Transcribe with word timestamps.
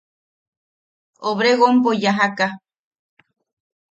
Obregonpo 1.31 1.89
yajaka. 2.03 2.47